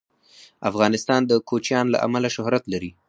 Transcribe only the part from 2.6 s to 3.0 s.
لري.